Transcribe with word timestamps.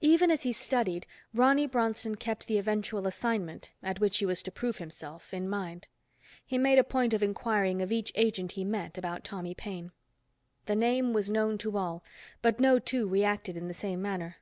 Even 0.00 0.30
as 0.30 0.44
he 0.44 0.52
studied, 0.52 1.06
Ronny 1.34 1.66
Bronston 1.66 2.14
kept 2.14 2.46
the 2.46 2.56
eventual 2.56 3.04
assignment, 3.04 3.72
at 3.82 3.98
which 3.98 4.18
he 4.18 4.24
was 4.24 4.40
to 4.44 4.52
prove 4.52 4.76
himself, 4.78 5.34
in 5.34 5.48
mind. 5.48 5.88
He 6.46 6.56
made 6.56 6.78
a 6.78 6.84
point 6.84 7.12
of 7.12 7.20
inquiring 7.20 7.82
of 7.82 7.90
each 7.90 8.12
agent 8.14 8.52
he 8.52 8.62
met, 8.62 8.96
about 8.96 9.24
Tommy 9.24 9.54
Paine. 9.56 9.90
The 10.66 10.76
name 10.76 11.12
was 11.12 11.30
known 11.32 11.58
to 11.58 11.76
all, 11.76 12.04
but 12.42 12.60
no 12.60 12.78
two 12.78 13.08
reacted 13.08 13.56
in 13.56 13.66
the 13.66 13.74
same 13.74 14.00
manner. 14.00 14.36